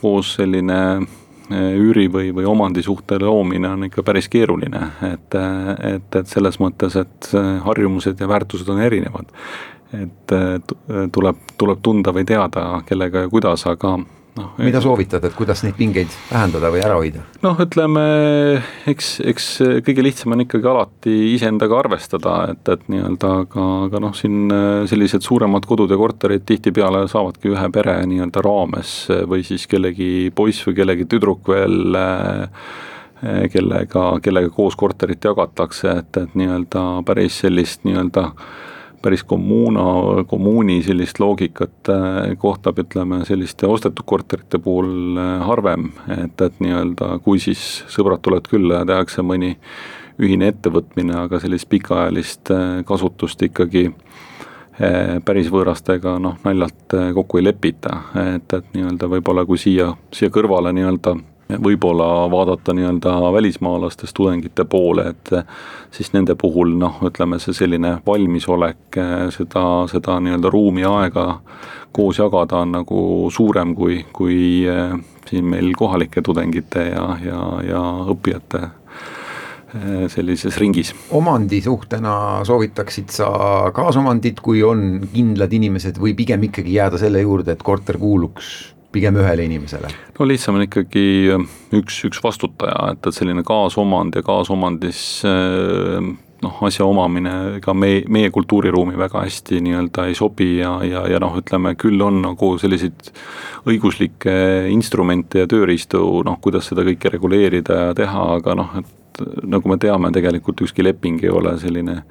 koos 0.00 0.36
selline 0.40 0.80
üüri 1.46 2.08
või, 2.10 2.32
või 2.34 2.46
omandisuhte 2.50 3.20
loomine 3.22 3.68
on 3.70 3.86
ikka 3.86 4.02
päris 4.02 4.26
keeruline, 4.28 4.80
et, 5.12 5.36
et, 5.92 6.16
et 6.18 6.26
selles 6.26 6.58
mõttes, 6.58 6.96
et 6.98 7.28
harjumused 7.62 8.18
ja 8.18 8.28
väärtused 8.28 8.70
on 8.72 8.82
erinevad 8.82 9.30
et 9.94 10.34
tuleb, 11.14 11.36
tuleb 11.58 11.82
tunda 11.82 12.12
või 12.14 12.26
teada, 12.26 12.80
kellega 12.88 13.24
ja 13.24 13.30
kuidas, 13.30 13.62
aga 13.70 13.96
noh. 14.36 14.52
mida 14.62 14.80
soovitad, 14.84 15.24
et 15.26 15.34
kuidas 15.36 15.62
neid 15.64 15.76
pingeid 15.78 16.12
vähendada 16.30 16.70
või 16.72 16.82
ära 16.84 16.98
hoida? 17.00 17.24
noh, 17.44 17.58
ütleme 17.62 18.04
eks, 18.92 19.10
eks 19.32 19.48
kõige 19.86 20.04
lihtsam 20.04 20.36
on 20.36 20.44
ikkagi 20.46 20.70
alati 20.70 21.16
iseendaga 21.34 21.78
arvestada, 21.80 22.36
et, 22.52 22.62
et 22.72 22.88
nii-öelda 22.92 23.32
aga, 23.42 23.68
aga 23.88 24.02
noh, 24.06 24.16
siin 24.16 24.52
sellised 24.90 25.26
suuremad 25.26 25.68
kodud 25.68 25.92
ja 25.92 26.00
korterid 26.00 26.46
tihtipeale 26.48 27.06
saavadki 27.10 27.54
ühe 27.54 27.70
pere 27.74 27.98
nii-öelda 28.08 28.44
raames 28.46 28.98
või 29.30 29.46
siis 29.46 29.66
kellegi 29.70 30.30
poiss 30.36 30.66
või 30.68 30.78
kellegi 30.80 31.08
tüdruk 31.10 31.48
veel 31.52 31.98
kellega, 33.52 34.06
kellega 34.22 34.50
koos 34.52 34.76
korterit 34.76 35.24
jagatakse, 35.24 35.98
et, 36.02 36.16
et 36.20 36.34
nii-öelda 36.36 36.86
päris 37.08 37.40
sellist 37.44 37.86
nii-öelda 37.88 38.30
päris 39.06 39.22
kommuuna, 39.24 39.82
kommuuni 40.26 40.80
sellist 40.82 41.20
loogikat 41.22 41.90
äh, 41.92 42.32
kohtab, 42.42 42.80
ütleme 42.82 43.20
selliste 43.28 43.68
ostetud 43.70 44.02
korterite 44.08 44.58
puhul 44.62 45.20
äh, 45.20 45.44
harvem, 45.46 45.92
et, 46.10 46.40
et 46.42 46.58
nii-öelda 46.64 47.12
kui 47.22 47.38
siis 47.42 47.62
sõbrad 47.92 48.24
tulevad 48.24 48.50
külla 48.50 48.80
ja 48.80 48.88
tehakse 48.88 49.22
mõni 49.22 49.52
ühine 50.18 50.50
ettevõtmine, 50.50 51.14
aga 51.26 51.38
sellist 51.42 51.68
pikaajalist 51.70 52.50
äh, 52.54 52.66
kasutust 52.88 53.46
ikkagi 53.46 53.92
päris 55.24 55.46
võõrastega 55.48 56.18
noh, 56.20 56.34
naljalt 56.44 56.92
kokku 57.16 57.38
ei 57.40 57.46
lepita, 57.46 57.94
et, 58.34 58.52
et 58.52 58.74
nii-öelda 58.74 59.08
võib-olla 59.08 59.46
kui 59.48 59.56
siia, 59.56 59.86
siia 60.12 60.28
kõrvale 60.34 60.68
nii-öelda 60.76 61.14
võib-olla 61.48 62.26
vaadata 62.30 62.74
nii-öelda 62.74 63.32
välismaalastest 63.32 64.14
tudengite 64.16 64.64
poole, 64.64 65.08
et 65.14 65.30
siis 65.94 66.12
nende 66.12 66.34
puhul 66.34 66.74
noh, 66.78 66.98
ütleme 67.06 67.38
see 67.42 67.54
selline 67.54 67.96
valmisolek 68.06 68.98
seda, 69.34 69.66
seda 69.90 70.18
nii-öelda 70.22 70.50
ruumi 70.50 70.82
ja 70.82 70.94
aega 71.02 71.26
koos 71.96 72.18
jagada 72.18 72.64
on 72.64 72.74
nagu 72.76 73.30
suurem 73.32 73.74
kui, 73.78 74.02
kui 74.12 74.66
siin 75.30 75.46
meil 75.50 75.72
kohalike 75.78 76.22
tudengite 76.22 76.90
ja, 76.90 77.06
ja, 77.24 77.40
ja 77.66 77.84
õppijate 78.12 78.66
sellises 80.08 80.56
ringis. 80.60 80.92
omandisuhtena 81.10 82.44
soovitaksid 82.48 83.10
sa 83.12 83.28
kaasomandit, 83.74 84.40
kui 84.40 84.62
on 84.64 85.02
kindlad 85.12 85.52
inimesed 85.52 85.98
või 86.00 86.14
pigem 86.16 86.46
ikkagi 86.48 86.78
jääda 86.78 87.00
selle 87.02 87.20
juurde, 87.24 87.56
et 87.56 87.64
korter 87.66 87.98
kuuluks 88.00 88.75
pigem 88.92 89.18
ühele 89.20 89.46
inimesele? 89.48 89.90
no 90.18 90.28
lihtsam 90.28 90.58
on 90.58 90.66
ikkagi 90.66 91.06
äh, 91.34 91.48
üks, 91.76 92.02
üks 92.08 92.22
vastutaja, 92.24 92.92
et, 92.94 93.02
et 93.06 93.16
selline 93.16 93.44
kaasomand 93.46 94.16
ja 94.18 94.24
kaasomandis 94.26 95.02
äh, 95.28 96.14
noh, 96.42 96.58
asja 96.68 96.86
omamine 96.86 97.34
ega 97.56 97.74
meie, 97.76 98.02
meie 98.12 98.30
kultuuriruumi 98.34 98.98
väga 98.98 99.24
hästi 99.24 99.60
nii-öelda 99.64 100.06
ei 100.10 100.16
sobi 100.18 100.50
ja, 100.58 100.76
ja, 100.86 101.06
ja 101.10 101.20
noh, 101.22 101.38
ütleme 101.40 101.74
küll 101.80 102.00
on 102.04 102.20
nagu 102.24 102.52
selliseid 102.60 103.10
õiguslikke 103.66 104.36
instrumente 104.72 105.42
ja 105.42 105.50
tööriistu, 105.50 106.02
noh, 106.26 106.38
kuidas 106.42 106.68
seda 106.70 106.84
kõike 106.86 107.12
reguleerida 107.16 107.80
ja 107.88 107.96
teha, 107.96 108.26
aga 108.38 108.56
noh, 108.58 108.76
et 108.82 109.22
nagu 109.48 109.70
me 109.70 109.78
teame, 109.80 110.12
tegelikult 110.12 110.60
ükski 110.66 110.84
leping 110.84 111.22
ei 111.24 111.32
ole 111.32 111.54
selline 111.60 112.02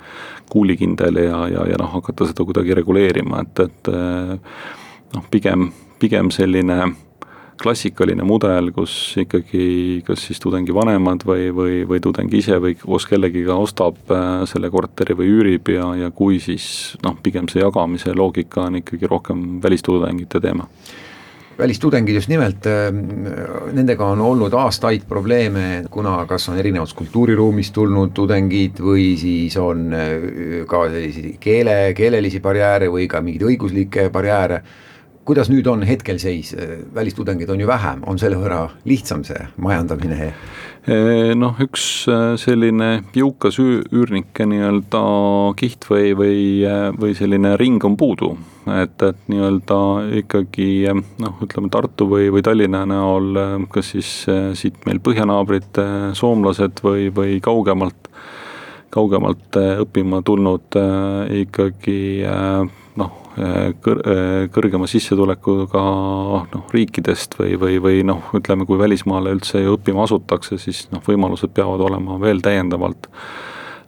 kuulikindel 0.49 1.21
ja, 1.21 1.43
ja, 1.51 1.67
ja 1.69 1.79
noh, 1.81 1.91
hakata 1.99 2.29
seda 2.31 2.45
kuidagi 2.47 2.77
reguleerima, 2.81 3.45
et, 3.45 3.65
et 3.67 3.93
äh, 3.93 4.55
noh, 5.13 5.27
pigem 5.31 5.69
pigem 5.99 6.31
selline 6.33 6.93
klassikaline 7.61 8.25
mudel, 8.27 8.71
kus 8.75 9.15
ikkagi 9.21 10.01
kas 10.07 10.25
siis 10.27 10.41
tudengi 10.43 10.73
vanemad 10.75 11.23
või, 11.27 11.47
või, 11.55 11.79
või 11.87 12.01
tudeng 12.03 12.33
ise 12.35 12.59
või 12.61 12.75
koos 12.79 13.07
kellegiga 13.09 13.55
ostab 13.59 14.11
äh, 14.11 14.43
selle 14.49 14.69
korteri 14.73 15.15
või 15.17 15.31
üürib 15.37 15.71
ja, 15.73 15.89
ja 15.99 16.11
kui 16.15 16.41
siis 16.43 16.67
noh, 17.05 17.17
pigem 17.23 17.49
see 17.51 17.63
jagamise 17.63 18.15
loogika 18.15 18.67
on 18.67 18.81
ikkagi 18.81 19.09
rohkem 19.11 19.45
välistudengite 19.63 20.41
teema. 20.43 20.67
Välistudengid 21.55 22.17
just 22.17 22.27
nimelt, 22.27 22.67
äh, 22.67 22.89
nendega 23.71 24.09
on 24.11 24.23
olnud 24.25 24.55
aastaid 24.59 25.05
probleeme, 25.07 25.85
kuna 25.91 26.17
kas 26.27 26.49
on 26.51 26.59
erinevast 26.59 26.97
kultuuriruumist 26.99 27.73
tulnud 27.77 28.11
tudengid 28.15 28.81
või 28.83 29.13
siis 29.19 29.55
on 29.61 29.87
äh, 29.95 30.65
ka 30.67 30.89
selliseid 30.89 31.39
keele, 31.39 31.77
keelelisi 31.95 32.43
barjääre 32.43 32.91
või 32.91 33.07
ka 33.07 33.23
mingeid 33.23 33.47
õiguslikke 33.53 34.09
barjääre 34.11 34.59
kuidas 35.25 35.49
nüüd 35.49 35.67
on 35.67 35.83
hetkel 35.87 36.19
seis, 36.21 36.53
välistudengeid 36.95 37.49
on 37.49 37.59
ju 37.59 37.67
vähem, 37.67 38.03
on 38.05 38.19
selle 38.21 38.37
võrra 38.37 38.67
lihtsam 38.85 39.23
see 39.25 39.47
majandamine? 39.57 40.31
noh, 40.85 41.57
üks 41.65 42.05
äh, 42.11 42.35
selline 42.37 42.89
jõukas 43.17 43.57
üürnike 43.57 44.45
nii-öelda 44.45 45.01
kiht 45.57 45.87
või, 45.89 46.11
või, 46.17 46.37
äh, 46.61 46.91
või 46.93 47.15
selline 47.17 47.55
ring 47.57 47.83
on 47.85 47.95
puudu. 47.97 48.35
et, 48.69 49.01
et 49.01 49.17
nii-öelda 49.29 49.79
ikkagi 50.21 50.85
noh, 50.93 51.41
ütleme 51.41 51.69
Tartu 51.73 52.07
või, 52.09 52.29
või 52.33 52.45
Tallinna 52.45 52.83
näol, 52.85 53.33
äh, 53.33 53.57
kas 53.73 53.93
siis 53.95 54.11
siit 54.53 54.77
meil 54.85 55.01
põhjanaabrid, 55.01 55.81
soomlased 56.13 56.81
või, 56.85 57.09
või 57.09 57.39
kaugemalt, 57.41 58.11
kaugemalt 58.93 59.57
õppima 59.57 60.21
tulnud 60.23 60.77
ikkagi 61.41 61.99
noh, 62.95 63.24
kõr-, 63.35 64.01
kõrgema 64.53 64.87
sissetulekuga 64.89 65.83
noh, 66.53 66.65
riikidest 66.73 67.37
või, 67.39 67.55
või, 67.59 67.79
või 67.83 68.03
noh, 68.07 68.29
ütleme, 68.37 68.67
kui 68.67 68.79
välismaale 68.79 69.33
üldse 69.35 69.63
ju 69.63 69.75
õppima 69.75 70.05
asutakse, 70.05 70.59
siis 70.61 70.85
noh, 70.93 71.03
võimalused 71.05 71.53
peavad 71.55 71.83
olema 71.85 72.19
veel 72.21 72.43
täiendavalt 72.45 73.09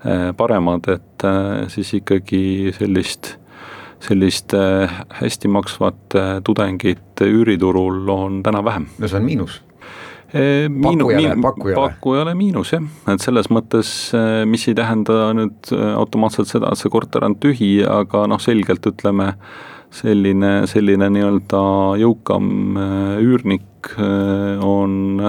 eh, 0.04 0.32
paremad, 0.38 0.90
et 0.94 1.28
eh, 1.28 1.68
siis 1.74 1.94
ikkagi 2.02 2.74
sellist, 2.78 3.36
sellist 4.04 4.58
eh, 4.58 5.00
hästi 5.22 5.54
maksvat 5.54 6.20
tudengit 6.48 7.24
üüriturul 7.24 8.04
on 8.14 8.44
täna 8.44 8.64
vähem. 8.66 8.92
no 9.00 9.08
see 9.08 9.22
on 9.22 9.28
miinus 9.32 9.62
Miinu, 10.34 11.08
pakkujale, 11.08 11.36
pakkujale. 11.42 11.80
pakkujale 11.80 12.34
miinus 12.36 12.74
jah, 12.74 12.84
et 13.14 13.24
selles 13.24 13.48
mõttes, 13.54 13.92
mis 14.50 14.68
ei 14.68 14.76
tähenda 14.76 15.32
nüüd 15.38 15.72
automaatselt 15.72 16.52
seda, 16.52 16.74
et 16.74 16.82
see 16.82 16.92
korter 16.92 17.24
on 17.24 17.38
tühi, 17.40 17.78
aga 17.88 18.26
noh, 18.28 18.42
selgelt 18.44 18.84
ütleme, 18.92 19.32
selline, 19.96 20.54
selline 20.68 21.08
nii-öelda 21.16 21.64
jõukam 22.04 22.52
üürnik 23.24 23.94
on, 24.68 25.24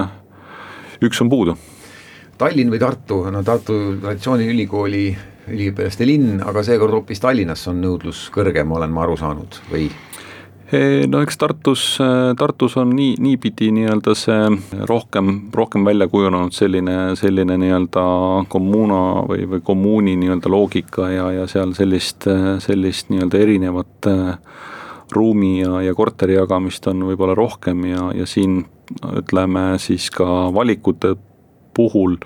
üks 0.99 1.23
on 1.23 1.31
puudu 1.31 1.55
Tallinn 2.39 2.71
või 2.71 2.79
Tartu, 2.79 3.25
no 3.31 3.41
Tartu 3.43 3.75
Traditsiooniülikooli 3.99 5.03
üliõpilaste 5.51 6.05
linn, 6.07 6.37
aga 6.45 6.63
seekord 6.63 6.95
hoopis 6.95 7.19
Tallinnas 7.19 7.65
on 7.67 7.81
nõudlus 7.83 8.27
kõrgem, 8.31 8.71
olen 8.75 8.93
ma 8.95 9.03
aru 9.03 9.17
saanud, 9.19 9.59
või? 9.71 9.89
No 11.09 11.21
eks 11.25 11.37
Tartus, 11.41 11.83
Tartus 12.37 12.75
on 12.77 12.91
nii, 12.95 13.15
niipidi 13.21 13.71
nii-öelda 13.73 14.13
see 14.17 14.49
rohkem, 14.89 15.31
rohkem 15.55 15.85
välja 15.87 16.07
kujunenud 16.11 16.53
selline, 16.53 16.97
selline 17.19 17.57
nii-öelda 17.57 18.03
kommuuna 18.53 18.99
või, 19.29 19.47
või 19.49 19.63
kommuuni 19.65 20.13
nii-öelda 20.21 20.51
loogika 20.53 21.09
ja, 21.09 21.31
ja 21.39 21.47
seal 21.49 21.73
sellist, 21.77 22.29
sellist 22.65 23.09
nii-öelda 23.09 23.41
erinevat 23.41 24.11
ruumi 25.15 25.55
ja, 25.63 25.79
ja 25.81 25.95
korteri 25.97 26.37
jagamist 26.37 26.85
on 26.91 27.01
võib-olla 27.07 27.33
rohkem 27.37 27.87
ja, 27.89 28.11
ja 28.13 28.29
siin 28.29 28.61
ütleme 29.09 29.71
siis 29.81 30.09
ka 30.13 30.49
valikute 30.53 31.15
puhul 31.73 32.17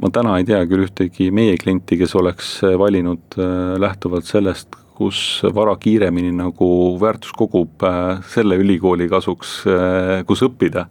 ma 0.00 0.10
täna 0.12 0.38
ei 0.40 0.46
tea 0.48 0.62
küll 0.68 0.86
ühtegi 0.86 1.30
meie 1.34 1.56
klienti, 1.60 1.98
kes 2.00 2.14
oleks 2.18 2.58
valinud 2.78 3.36
äh, 3.40 3.76
lähtuvalt 3.82 4.28
sellest, 4.28 4.76
kus 4.96 5.18
vara 5.54 5.76
kiiremini 5.80 6.32
nagu 6.36 6.68
väärtus 7.00 7.34
kogub 7.36 7.84
äh, 7.86 8.22
selle 8.32 8.58
ülikooli 8.62 9.08
kasuks, 9.12 9.58
äh, 9.70 10.22
kus 10.28 10.44
õppida. 10.46 10.86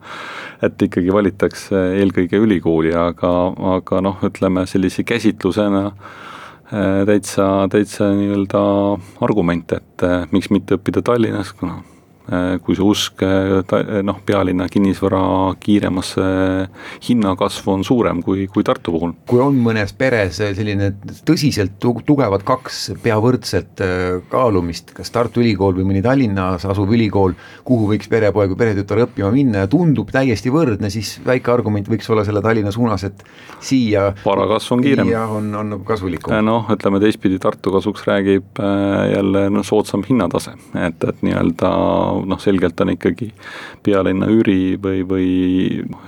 et 0.63 0.81
ikkagi 0.81 1.12
valitakse 1.13 1.81
eelkõige 2.00 2.39
ülikooli, 2.41 2.93
aga, 2.95 3.31
aga 3.75 4.00
noh, 4.01 4.21
ütleme 4.25 4.63
sellise 4.69 5.03
käsitlusena 5.03 5.89
täitsa, 7.05 7.67
täitsa 7.69 8.07
nii-öelda 8.15 8.62
argument, 9.27 9.75
et 9.75 10.07
miks 10.31 10.50
mitte 10.50 10.79
õppida 10.79 11.03
Tallinnas, 11.05 11.51
kuna 11.53 11.83
Äh, 11.83 11.94
kui 12.65 12.74
see 12.74 12.86
usk 12.86 13.22
äh, 13.22 13.60
äh, 13.62 14.00
noh, 14.05 14.17
pealinna 14.25 14.65
kinnisvara 14.72 15.22
kiiremasse 15.62 16.24
hinnakasvu 17.05 17.74
on 17.75 17.84
suurem 17.86 18.24
kui, 18.25 18.48
kui 18.50 18.65
Tartu 18.65 18.96
puhul. 18.96 19.13
kui 19.29 19.41
on 19.44 19.60
mõnes 19.62 19.94
peres 19.98 20.39
selline 20.41 20.91
tõsiselt 21.27 21.77
tugevad 21.79 22.46
kaks 22.48 22.79
pea 23.03 23.17
võrdset 23.22 23.84
kaalumist, 24.32 24.96
kas 24.98 25.13
Tartu 25.13 25.44
Ülikool 25.44 25.77
või 25.77 25.89
mõni 25.91 26.01
Tallinnas 26.05 26.65
asuv 26.65 26.96
ülikool, 26.98 27.36
kuhu 27.67 27.91
võiks 27.91 28.10
perepoeg 28.10 28.55
või 28.55 28.62
peretütar 28.63 29.03
õppima 29.05 29.29
minna 29.34 29.65
ja 29.65 29.70
tundub 29.70 30.10
täiesti 30.13 30.53
võrdne, 30.53 30.89
siis 30.94 31.20
väike 31.25 31.53
argument 31.53 31.89
võiks 31.91 32.10
olla 32.10 32.25
selle 32.25 32.41
Tallinna 32.46 32.74
suunas, 32.74 33.05
et 33.05 33.22
siia 33.62 34.08
varakasv 34.25 34.77
on 34.77 34.84
kiirem. 34.86 35.13
on, 35.29 35.53
on 35.62 35.77
kasulikum. 35.86 36.34
noh, 36.46 36.65
ütleme 36.74 37.03
teistpidi 37.03 37.38
Tartu 37.44 37.75
kasuks 37.77 38.08
räägib 38.10 38.65
jälle 39.13 39.48
no 39.53 39.62
soodsam 39.63 40.01
hinnatase, 40.10 40.58
et, 40.88 41.05
et 41.05 41.24
nii-öelda 41.25 41.75
noh, 42.25 42.39
selgelt 42.41 42.79
on 42.81 42.93
ikkagi 42.95 43.31
pealinna 43.86 44.29
üüri 44.31 44.77
või, 44.81 45.01
või 45.07 45.27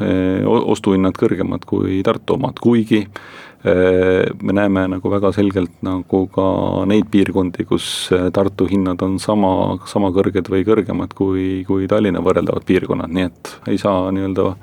eh, 0.04 0.46
ostuhinnad 0.46 1.18
kõrgemad 1.18 1.68
kui 1.68 2.02
Tartu 2.06 2.38
omad, 2.38 2.62
kuigi 2.64 3.02
eh, 3.04 4.24
me 4.42 4.56
näeme 4.56 4.88
nagu 4.96 5.12
väga 5.12 5.34
selgelt 5.36 5.82
nagu 5.86 6.24
ka 6.34 6.48
neid 6.90 7.10
piirkondi, 7.14 7.68
kus 7.70 7.90
eh, 8.16 8.30
Tartu 8.34 8.70
hinnad 8.70 9.04
on 9.06 9.18
sama, 9.24 9.52
sama 9.90 10.14
kõrged 10.16 10.52
või 10.54 10.64
kõrgemad 10.68 11.18
kui, 11.18 11.66
kui 11.68 11.90
Tallinna 11.92 12.24
võrreldavad 12.26 12.68
piirkonnad, 12.68 13.14
nii 13.14 13.28
et 13.30 13.54
ei 13.74 13.82
saa 13.82 14.08
nii-öelda 14.16 14.54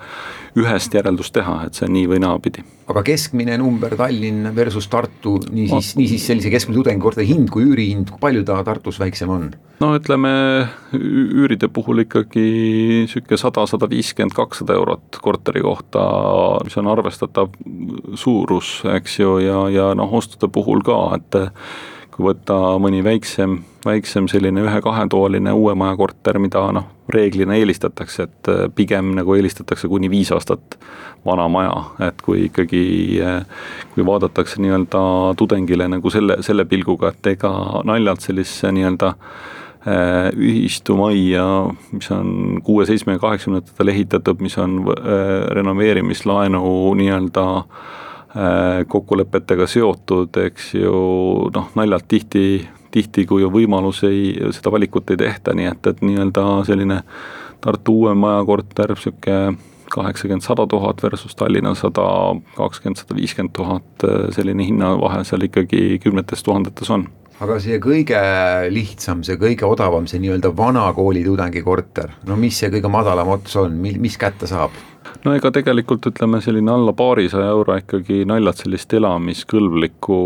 ühest 0.58 0.94
järeldust 0.94 1.34
teha, 1.34 1.64
et 1.66 1.76
see 1.76 1.86
on 1.88 1.94
nii 1.96 2.08
või 2.12 2.20
naapidi. 2.22 2.64
aga 2.90 3.02
keskmine 3.06 3.56
number 3.58 3.94
Tallinn 3.98 4.50
versus 4.54 4.86
Tartu, 4.92 5.38
niisiis, 5.50 5.94
niisiis 5.98 6.26
sellise 6.28 6.50
keskmise 6.52 6.78
tudengikorteri 6.78 7.26
hind 7.26 7.50
kui 7.50 7.64
üürihind, 7.66 8.12
kui 8.12 8.20
palju 8.20 8.44
ta 8.46 8.60
Tartus 8.66 9.00
väiksem 9.02 9.32
on? 9.34 9.48
no 9.82 9.90
ütleme, 9.98 10.34
üüride 10.94 11.68
puhul 11.72 12.04
ikkagi 12.04 12.44
niisugune 13.04 13.40
sada, 13.40 13.66
sada 13.70 13.88
viiskümmend, 13.90 14.36
kakssada 14.36 14.76
eurot 14.78 15.18
korteri 15.24 15.64
kohta, 15.64 16.04
mis 16.66 16.78
on 16.80 16.92
arvestatav 16.92 17.50
suurus, 18.20 18.76
eks 18.94 19.18
ju, 19.18 19.38
ja, 19.42 19.64
ja 19.74 19.90
noh, 19.98 20.14
ostude 20.20 20.52
puhul 20.52 20.84
ka, 20.86 21.00
et 21.18 21.40
kui 22.14 22.28
võtta 22.28 22.56
mõni 22.78 23.00
väiksem, 23.02 23.58
väiksem 23.84 24.28
selline 24.30 24.62
ühe-kahetoaline 24.62 25.52
uue 25.54 25.74
maja 25.78 25.96
korter, 25.98 26.38
mida 26.38 26.62
noh, 26.74 26.86
reeglina 27.10 27.56
eelistatakse, 27.58 28.28
et 28.28 28.50
äh, 28.52 28.60
pigem 28.74 29.12
nagu 29.18 29.34
eelistatakse 29.34 29.90
kuni 29.90 30.10
viis 30.12 30.30
aastat 30.34 30.78
vana 31.26 31.48
maja, 31.50 31.74
et 32.06 32.22
kui 32.22 32.46
ikkagi, 32.46 32.84
äh, 33.24 33.66
kui 33.96 34.06
vaadatakse 34.06 34.62
nii-öelda 34.62 35.02
tudengile 35.40 35.88
nagu 35.90 36.12
selle, 36.14 36.38
selle 36.46 36.68
pilguga, 36.70 37.10
et 37.10 37.34
ega 37.34 37.50
naljalt 37.88 38.22
sellise 38.22 38.70
nii-öelda 38.78 39.10
äh, 39.10 40.30
ühistumajja, 40.38 41.48
mis 41.98 42.14
on 42.14 42.62
kuue, 42.64 42.86
seitsme 42.86 43.18
ja 43.18 43.24
kaheksakümnendatel 43.26 43.92
ehitatud, 43.96 44.40
mis 44.44 44.56
on 44.62 44.80
renoveerimislaenu 45.58 46.64
nii-öelda 47.02 47.48
Äh, 47.54 48.03
kokkulepetega 48.88 49.66
seotud, 49.70 50.34
eks 50.42 50.72
ju, 50.74 50.94
noh, 51.54 51.68
naljalt 51.78 52.08
tihti, 52.10 52.64
tihti 52.90 53.26
kui 53.30 53.44
on 53.46 53.52
võimalus, 53.54 54.02
ei, 54.08 54.32
seda 54.54 54.72
valikut 54.74 55.14
ei 55.14 55.20
tehta, 55.20 55.54
nii 55.54 55.70
et, 55.70 55.86
et 55.92 56.02
nii-öelda 56.02 56.48
selline 56.66 57.02
Tartu 57.64 57.94
uue 57.96 58.10
maja 58.18 58.42
korter, 58.44 58.90
sihuke 59.00 59.54
kaheksakümmend, 59.94 60.44
sada 60.44 60.66
tuhat 60.68 61.02
versus 61.02 61.36
Tallinna 61.38 61.72
sada 61.78 62.04
kakskümmend, 62.56 63.00
sada 63.00 63.16
viiskümmend 63.16 63.54
tuhat, 63.56 64.06
selline 64.36 64.66
hinnavahe 64.66 65.22
seal 65.24 65.46
ikkagi 65.46 66.00
kümnetes 66.02 66.42
tuhandetes 66.44 66.90
on 66.90 67.06
aga 67.42 67.56
see 67.62 67.78
kõige 67.82 68.18
lihtsam, 68.72 69.24
see 69.26 69.38
kõige 69.40 69.66
odavam, 69.66 70.06
see 70.10 70.20
nii-öelda 70.22 70.52
vana 70.56 70.86
kooli 70.94 71.24
tudengikorter, 71.26 72.12
no 72.28 72.38
mis 72.40 72.58
see 72.60 72.70
kõige 72.72 72.90
madalam 72.92 73.32
ots 73.34 73.56
on, 73.60 73.74
mis 73.80 74.18
kätte 74.20 74.48
saab? 74.50 74.74
No 75.24 75.34
ega 75.36 75.50
tegelikult 75.54 76.06
ütleme, 76.10 76.40
selline 76.44 76.72
alla 76.72 76.94
paarisaja 76.96 77.50
euro 77.52 77.76
ikkagi 77.80 78.22
naljalt 78.28 78.62
sellist 78.62 78.92
elamiskõlblikku 78.96 80.18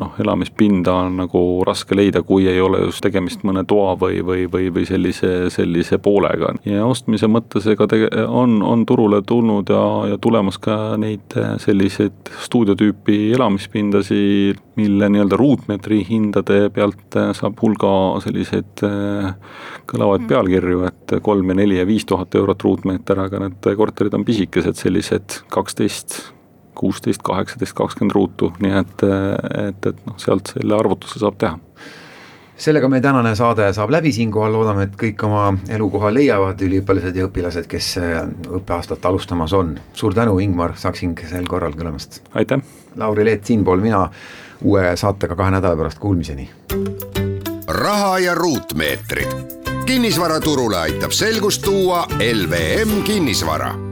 noh, 0.00 0.16
elamispinda 0.22 0.94
on 1.06 1.20
nagu 1.22 1.42
raske 1.66 1.96
leida, 1.98 2.24
kui 2.26 2.48
ei 2.50 2.60
ole 2.62 2.82
just 2.86 3.02
tegemist 3.04 3.44
mõne 3.46 3.64
toa 3.68 3.94
või, 4.00 4.20
või, 4.26 4.46
või, 4.50 4.68
või 4.74 4.86
sellise, 4.88 5.32
sellise 5.54 5.98
poolega. 6.02 6.54
ja 6.68 6.86
ostmise 6.86 7.30
mõttes 7.30 7.66
ega 7.70 7.86
tege-, 7.90 8.10
on, 8.26 8.60
on 8.66 8.84
turule 8.88 9.22
tulnud 9.26 9.70
ja, 9.72 9.84
ja 10.12 10.18
tulemas 10.22 10.58
ka 10.62 10.96
neid 11.00 11.36
selliseid 11.62 12.32
stuudiotüüpi 12.42 13.32
elamispindasi, 13.36 14.22
mille 14.76 15.08
nii-öelda 15.12 15.38
ruutmeetri 15.38 16.02
hindade 16.08 16.64
pealt 16.74 17.18
saab 17.38 17.58
hulga 17.62 17.92
selliseid 18.24 18.82
kõlavaid 19.88 20.26
pealkirju, 20.30 20.84
et 20.88 21.16
kolm 21.22 21.52
ja 21.52 21.58
neli 21.58 21.78
ja 21.78 21.86
viis 21.86 22.06
tuhat 22.08 22.34
eurot 22.38 22.62
ruutmeeter, 22.64 23.18
aga 23.20 23.42
need 23.44 23.72
korterid 23.76 23.91
korterid 23.92 24.14
on 24.16 24.24
pisikesed, 24.24 24.78
sellised 24.80 25.42
kaksteist, 25.52 26.32
kuusteist, 26.78 27.20
kaheksateist, 27.22 27.76
kakskümmend 27.76 28.16
ruutu, 28.16 28.52
nii 28.64 28.78
et, 28.80 29.02
et, 29.68 29.90
et 29.92 30.06
noh, 30.08 30.16
sealt 30.20 30.54
selle 30.56 30.78
arvutuse 30.78 31.20
saab 31.20 31.36
teha 31.40 31.58
sellega 32.62 32.88
meie 32.88 33.02
tänane 33.02 33.32
saade 33.38 33.66
saab 33.74 33.90
läbi, 33.90 34.12
siinkohal 34.14 34.52
loodame, 34.54 34.86
et 34.86 34.96
kõik 34.98 35.24
oma 35.26 35.46
elukoha 35.72 36.12
leiavad, 36.14 36.60
üliõpilased 36.62 37.16
ja 37.18 37.26
õpilased, 37.26 37.66
kes 37.70 37.88
äh, 38.00 38.20
õppeaastat 38.60 39.08
alustamas 39.08 39.54
on. 39.58 39.74
suur 39.98 40.14
tänu, 40.14 40.38
Ingmar 40.44 40.76
Saksing 40.78 41.18
sel 41.28 41.48
korral 41.50 41.74
kõlemast. 41.78 42.22
aitäh. 42.34 42.62
Lauri 42.96 43.24
Leet 43.24 43.48
siinpool, 43.48 43.80
mina 43.80 44.04
uue 44.62 44.84
saatega 44.96 45.36
kahe 45.36 45.56
nädala 45.56 45.76
pärast, 45.76 45.98
kuulmiseni. 45.98 46.50
raha 47.66 48.18
ja 48.18 48.34
ruutmeetrid. 48.34 49.61
Kinnisvaraturule 49.86 50.78
aitab 50.78 51.10
selgust 51.10 51.62
tuua 51.62 52.06
LVM 52.32 53.02
kinnisvara 53.02 53.91